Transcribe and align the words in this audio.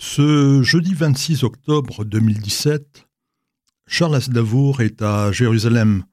Ce 0.00 0.62
jeudi 0.62 0.94
26 0.94 1.42
octobre 1.42 2.04
2017, 2.04 3.08
Charles 3.88 4.14
Aznavour 4.14 4.80
est 4.80 5.02
à 5.02 5.32
Jérusalem. 5.32 6.04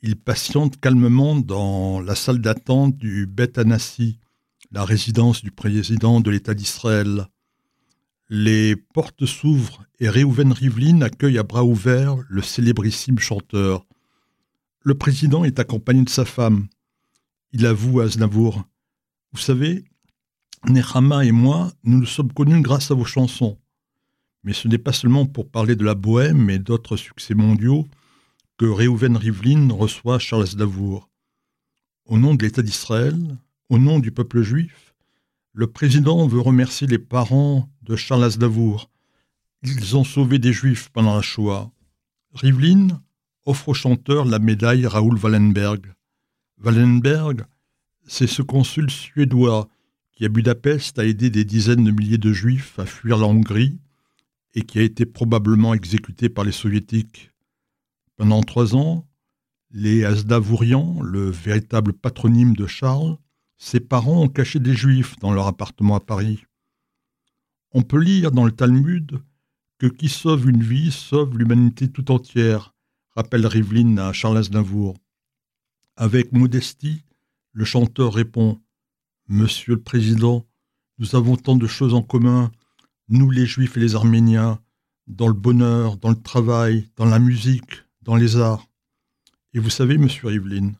Il 0.00 0.14
patiente 0.14 0.78
calmement 0.78 1.34
dans 1.34 2.00
la 2.00 2.14
salle 2.14 2.38
d'attente 2.38 2.96
du 2.96 3.26
Beth 3.26 3.58
Anassi, 3.58 4.20
la 4.70 4.84
résidence 4.84 5.42
du 5.42 5.50
président 5.50 6.20
de 6.20 6.30
l'État 6.30 6.54
d'Israël. 6.54 7.26
Les 8.28 8.76
portes 8.76 9.26
s'ouvrent 9.26 9.84
et 9.98 10.08
Reuven 10.08 10.52
Rivlin 10.52 11.00
accueille 11.00 11.38
à 11.38 11.42
bras 11.42 11.64
ouverts 11.64 12.14
le 12.28 12.42
célébrissime 12.42 13.18
chanteur. 13.18 13.86
Le 14.84 14.94
président 14.94 15.42
est 15.42 15.58
accompagné 15.58 16.04
de 16.04 16.10
sa 16.10 16.24
femme. 16.24 16.68
Il 17.50 17.66
avoue 17.66 17.98
à 17.98 18.04
Aznavour 18.04 18.62
Vous 19.32 19.40
savez, 19.40 19.89
Nechama 20.68 21.24
et 21.24 21.32
moi, 21.32 21.72
nous 21.84 22.00
nous 22.00 22.06
sommes 22.06 22.32
connus 22.32 22.60
grâce 22.60 22.90
à 22.90 22.94
vos 22.94 23.04
chansons. 23.04 23.58
Mais 24.44 24.52
ce 24.52 24.68
n'est 24.68 24.78
pas 24.78 24.92
seulement 24.92 25.26
pour 25.26 25.48
parler 25.48 25.74
de 25.74 25.84
la 25.84 25.94
bohème 25.94 26.50
et 26.50 26.58
d'autres 26.58 26.96
succès 26.96 27.34
mondiaux 27.34 27.88
que 28.58 28.66
Reuven 28.66 29.16
Rivlin 29.16 29.72
reçoit 29.72 30.18
Charles 30.18 30.42
Aznavour. 30.42 31.08
Au 32.04 32.18
nom 32.18 32.34
de 32.34 32.44
l'État 32.44 32.62
d'Israël, 32.62 33.38
au 33.68 33.78
nom 33.78 33.98
du 33.98 34.12
peuple 34.12 34.42
juif, 34.42 34.94
le 35.52 35.66
président 35.66 36.26
veut 36.26 36.40
remercier 36.40 36.86
les 36.86 36.98
parents 36.98 37.68
de 37.82 37.96
Charles 37.96 38.24
Aznavour. 38.24 38.90
Ils 39.62 39.96
ont 39.96 40.04
sauvé 40.04 40.38
des 40.38 40.52
juifs 40.52 40.90
pendant 40.90 41.16
la 41.16 41.22
Shoah. 41.22 41.70
Rivlin 42.34 43.00
offre 43.46 43.70
au 43.70 43.74
chanteur 43.74 44.24
la 44.24 44.38
médaille 44.38 44.86
Raoul 44.86 45.18
Wallenberg. 45.18 45.94
Wallenberg, 46.62 47.44
c'est 48.06 48.26
ce 48.26 48.42
consul 48.42 48.90
suédois 48.90 49.68
qui 50.20 50.26
à 50.26 50.28
Budapest 50.28 50.98
a 50.98 51.06
aidé 51.06 51.30
des 51.30 51.46
dizaines 51.46 51.82
de 51.82 51.90
milliers 51.90 52.18
de 52.18 52.30
juifs 52.30 52.78
à 52.78 52.84
fuir 52.84 53.16
la 53.16 53.24
Hongrie 53.24 53.80
et 54.52 54.60
qui 54.60 54.78
a 54.78 54.82
été 54.82 55.06
probablement 55.06 55.72
exécuté 55.72 56.28
par 56.28 56.44
les 56.44 56.52
soviétiques. 56.52 57.30
Pendant 58.16 58.42
trois 58.42 58.76
ans, 58.76 59.08
les 59.70 60.04
Azdavourians, 60.04 61.00
le 61.00 61.30
véritable 61.30 61.94
patronyme 61.94 62.54
de 62.54 62.66
Charles, 62.66 63.16
ses 63.56 63.80
parents 63.80 64.24
ont 64.24 64.28
caché 64.28 64.58
des 64.58 64.74
juifs 64.74 65.18
dans 65.20 65.32
leur 65.32 65.46
appartement 65.46 65.96
à 65.96 66.00
Paris. 66.00 66.44
On 67.72 67.80
peut 67.80 68.02
lire 68.02 68.30
dans 68.30 68.44
le 68.44 68.52
Talmud 68.52 69.22
que 69.78 69.86
qui 69.86 70.10
sauve 70.10 70.50
une 70.50 70.62
vie 70.62 70.92
sauve 70.92 71.38
l'humanité 71.38 71.88
tout 71.88 72.10
entière, 72.10 72.74
rappelle 73.16 73.46
Rivlin 73.46 73.96
à 73.96 74.12
Charles 74.12 74.36
Aznavour. 74.36 74.98
Avec 75.96 76.32
modestie, 76.32 77.04
le 77.52 77.64
chanteur 77.64 78.12
répond 78.12 78.60
Monsieur 79.32 79.74
le 79.74 79.80
Président, 79.80 80.44
nous 80.98 81.14
avons 81.14 81.36
tant 81.36 81.54
de 81.54 81.68
choses 81.68 81.94
en 81.94 82.02
commun, 82.02 82.50
nous 83.08 83.30
les 83.30 83.46
Juifs 83.46 83.76
et 83.76 83.80
les 83.80 83.94
Arméniens, 83.94 84.60
dans 85.06 85.28
le 85.28 85.34
bonheur, 85.34 85.98
dans 85.98 86.10
le 86.10 86.20
travail, 86.20 86.88
dans 86.96 87.04
la 87.04 87.20
musique, 87.20 87.84
dans 88.02 88.16
les 88.16 88.38
arts. 88.38 88.66
Et 89.54 89.60
vous 89.60 89.70
savez, 89.70 89.98
Monsieur 89.98 90.26
Rivlin, 90.26 90.72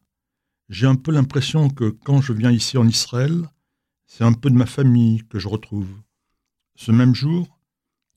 j'ai 0.69 0.89
un 0.89 0.97
peu 0.97 1.13
l'impression 1.13 1.71
que 1.71 1.91
quand 1.91 2.21
je 2.21 2.33
viens 2.33 2.51
ici 2.51 2.77
en 2.77 2.89
Israël, 2.89 3.49
c'est 4.05 4.25
un 4.25 4.33
peu 4.33 4.51
de 4.51 4.57
ma 4.57 4.67
famille 4.67 5.23
que 5.29 5.39
je 5.39 5.47
retrouve. 5.47 5.95
Ce 6.75 6.91
même 6.91 7.15
jour, 7.15 7.57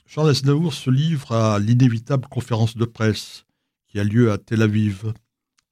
Charles 0.08 0.32
Aznavour 0.32 0.74
se 0.74 0.90
livre 0.90 1.34
à 1.34 1.60
l'inévitable 1.60 2.28
conférence 2.28 2.76
de 2.76 2.86
presse 2.86 3.46
qui 3.88 4.00
a 4.00 4.04
lieu 4.04 4.32
à 4.32 4.40
Tel 4.40 4.64
Aviv. 4.64 5.14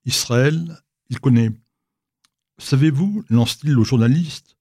Israël, 0.06 0.78
il 1.10 1.20
connaît. 1.20 1.50
Savez-vous, 2.62 3.26
lance-t-il 3.30 3.78
au 3.80 3.84
journaliste, 3.84 4.56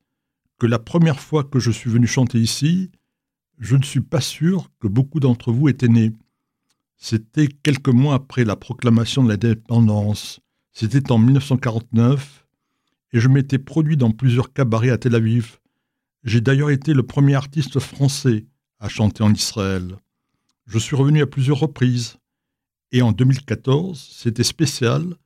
que 0.58 0.66
la 0.66 0.78
première 0.78 1.20
fois 1.20 1.44
que 1.44 1.60
je 1.60 1.70
suis 1.70 1.90
venu 1.90 2.06
chanter 2.06 2.40
ici, 2.40 2.90
je 3.58 3.76
ne 3.76 3.82
suis 3.82 4.00
pas 4.00 4.22
sûr 4.22 4.70
que 4.80 4.88
beaucoup 4.88 5.20
d'entre 5.20 5.52
vous 5.52 5.68
étaient 5.68 5.86
nés. 5.86 6.12
C'était 6.96 7.46
quelques 7.46 7.90
mois 7.90 8.14
après 8.14 8.44
la 8.44 8.56
proclamation 8.56 9.22
de 9.22 9.28
l'indépendance. 9.28 10.40
C'était 10.72 11.12
en 11.12 11.18
1949, 11.18 12.46
et 13.12 13.20
je 13.20 13.28
m'étais 13.28 13.58
produit 13.58 13.98
dans 13.98 14.12
plusieurs 14.12 14.54
cabarets 14.54 14.90
à 14.90 14.98
Tel 14.98 15.14
Aviv. 15.14 15.58
J'ai 16.24 16.40
d'ailleurs 16.40 16.70
été 16.70 16.94
le 16.94 17.02
premier 17.02 17.34
artiste 17.34 17.80
français 17.80 18.46
à 18.80 18.88
chanter 18.88 19.22
en 19.22 19.32
Israël. 19.32 19.98
Je 20.66 20.78
suis 20.78 20.96
revenu 20.96 21.20
à 21.20 21.26
plusieurs 21.26 21.60
reprises, 21.60 22.16
et 22.92 23.02
en 23.02 23.12
2014, 23.12 24.10
c'était 24.10 24.42
spécial 24.42 25.16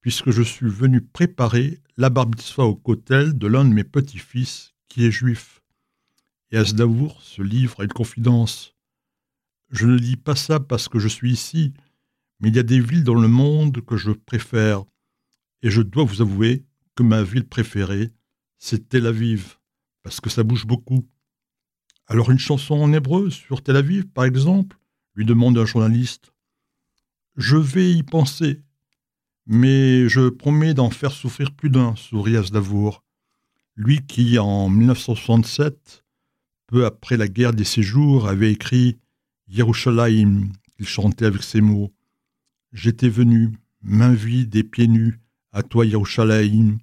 puisque 0.00 0.30
je 0.30 0.42
suis 0.42 0.68
venu 0.68 1.00
préparer 1.00 1.80
la 1.96 2.10
bar 2.10 2.26
au 2.58 2.74
cotel 2.74 3.36
de 3.36 3.46
l'un 3.46 3.64
de 3.64 3.74
mes 3.74 3.84
petits-fils 3.84 4.74
qui 4.88 5.04
est 5.04 5.10
juif. 5.10 5.62
Et 6.50 6.56
Aznavour 6.56 7.22
se 7.22 7.42
livre 7.42 7.80
à 7.80 7.84
une 7.84 7.92
confidence. 7.92 8.74
Je 9.70 9.86
ne 9.86 9.98
dis 9.98 10.16
pas 10.16 10.34
ça 10.34 10.58
parce 10.58 10.88
que 10.88 10.98
je 10.98 11.08
suis 11.08 11.30
ici, 11.30 11.74
mais 12.40 12.48
il 12.48 12.56
y 12.56 12.58
a 12.58 12.64
des 12.64 12.80
villes 12.80 13.04
dans 13.04 13.14
le 13.14 13.28
monde 13.28 13.84
que 13.84 13.96
je 13.96 14.10
préfère. 14.10 14.84
Et 15.62 15.70
je 15.70 15.82
dois 15.82 16.04
vous 16.04 16.22
avouer 16.22 16.64
que 16.96 17.02
ma 17.02 17.22
ville 17.22 17.46
préférée, 17.46 18.10
c'est 18.58 18.88
Tel 18.88 19.06
Aviv, 19.06 19.58
parce 20.02 20.20
que 20.20 20.30
ça 20.30 20.42
bouge 20.42 20.66
beaucoup. 20.66 21.06
Alors 22.06 22.30
une 22.30 22.38
chanson 22.38 22.74
en 22.74 22.92
hébreu 22.92 23.30
sur 23.30 23.62
Tel 23.62 23.76
Aviv, 23.76 24.08
par 24.08 24.24
exemple, 24.24 24.76
lui 25.14 25.24
demande 25.24 25.56
un 25.58 25.66
journaliste. 25.66 26.32
Je 27.36 27.56
vais 27.56 27.92
y 27.92 28.02
penser, 28.02 28.62
mais 29.50 30.08
je 30.08 30.28
promets 30.28 30.74
d'en 30.74 30.90
faire 30.90 31.10
souffrir 31.10 31.50
plus 31.50 31.70
d'un, 31.70 31.96
sourit 31.96 32.36
Aznavour. 32.36 33.02
Lui 33.74 34.00
qui, 34.06 34.38
en 34.38 34.68
1967, 34.68 36.04
peu 36.68 36.86
après 36.86 37.16
la 37.16 37.26
guerre 37.26 37.52
des 37.52 37.64
séjours, 37.64 38.28
avait 38.28 38.52
écrit 38.52 38.98
Yerushalayim, 39.48 40.52
qu'il 40.70 40.86
chantait 40.86 41.26
avec 41.26 41.42
ces 41.42 41.60
mots. 41.60 41.92
J'étais 42.72 43.08
venu, 43.08 43.58
main 43.82 44.12
vide 44.12 44.54
et 44.54 44.62
pieds 44.62 44.86
nus, 44.86 45.18
à 45.50 45.64
toi 45.64 45.84
Yerushalayim, 45.84 46.78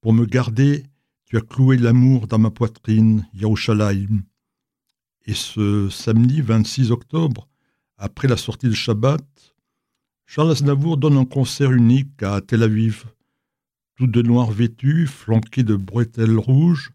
pour 0.00 0.12
me 0.12 0.24
garder, 0.24 0.84
tu 1.24 1.36
as 1.36 1.40
cloué 1.40 1.78
l'amour 1.78 2.28
dans 2.28 2.38
ma 2.38 2.50
poitrine, 2.52 3.26
Yerushalayim. 3.34 4.22
Et 5.26 5.34
ce 5.34 5.88
samedi 5.90 6.42
26 6.42 6.92
octobre, 6.92 7.48
après 7.96 8.28
la 8.28 8.36
sortie 8.36 8.68
de 8.68 8.74
Shabbat, 8.74 9.53
Charles 10.34 10.50
Aznavour 10.50 10.96
donne 10.96 11.16
un 11.16 11.24
concert 11.26 11.70
unique 11.70 12.20
à 12.24 12.40
Tel 12.40 12.64
Aviv. 12.64 13.04
Tout 13.94 14.08
de 14.08 14.20
noir 14.20 14.50
vêtu, 14.50 15.06
flanqué 15.06 15.62
de 15.62 15.76
bretelles 15.76 16.36
rouges, 16.36 16.90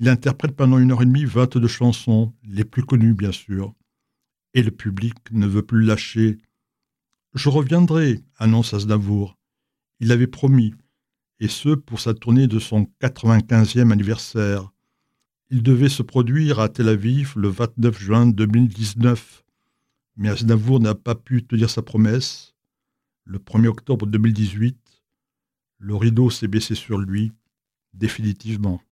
il 0.00 0.08
interprète 0.08 0.56
pendant 0.56 0.78
une 0.78 0.90
heure 0.90 1.02
et 1.02 1.06
demie 1.06 1.24
vingt-deux 1.24 1.68
chansons, 1.68 2.32
les 2.42 2.64
plus 2.64 2.82
connues 2.82 3.14
bien 3.14 3.30
sûr. 3.30 3.72
Et 4.54 4.64
le 4.64 4.72
public 4.72 5.14
ne 5.30 5.46
veut 5.46 5.62
plus 5.62 5.84
lâcher. 5.84 6.38
Je 7.34 7.48
reviendrai, 7.50 8.24
annonce 8.36 8.74
Aznavour. 8.74 9.38
Il 10.00 10.10
avait 10.10 10.26
promis, 10.26 10.74
et 11.38 11.46
ce 11.46 11.76
pour 11.76 12.00
sa 12.00 12.14
tournée 12.14 12.48
de 12.48 12.58
son 12.58 12.88
95e 13.00 13.92
anniversaire. 13.92 14.72
Il 15.50 15.62
devait 15.62 15.88
se 15.88 16.02
produire 16.02 16.58
à 16.58 16.68
Tel 16.68 16.88
Aviv 16.88 17.34
le 17.36 17.46
29 17.46 17.96
juin 17.96 18.26
2019. 18.26 19.44
Mais 20.16 20.30
Aznavour 20.30 20.80
n'a 20.80 20.96
pas 20.96 21.14
pu 21.14 21.44
tenir 21.44 21.70
sa 21.70 21.82
promesse 21.82 22.51
le 23.24 23.38
1er 23.38 23.68
octobre 23.68 24.06
2018, 24.06 24.76
le 25.78 25.96
rideau 25.96 26.28
s'est 26.28 26.48
baissé 26.48 26.74
sur 26.74 26.98
lui, 26.98 27.32
définitivement. 27.94 28.82